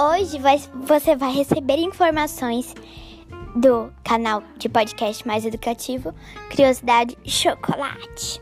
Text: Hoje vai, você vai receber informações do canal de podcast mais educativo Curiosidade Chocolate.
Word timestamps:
Hoje 0.00 0.38
vai, 0.38 0.58
você 0.86 1.14
vai 1.14 1.30
receber 1.30 1.76
informações 1.76 2.74
do 3.54 3.92
canal 4.02 4.42
de 4.56 4.66
podcast 4.66 5.26
mais 5.26 5.44
educativo 5.44 6.14
Curiosidade 6.48 7.18
Chocolate. 7.22 8.40